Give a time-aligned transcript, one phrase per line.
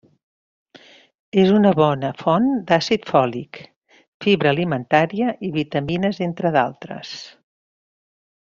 [1.41, 3.61] És una bona font d'àcid fòlic,
[4.27, 7.17] fibra alimentària i vitamines entre d'altres.